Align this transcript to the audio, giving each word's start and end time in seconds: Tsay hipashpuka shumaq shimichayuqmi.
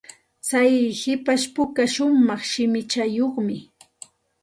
Tsay 0.45 0.73
hipashpuka 0.99 1.81
shumaq 1.93 2.41
shimichayuqmi. 2.51 3.57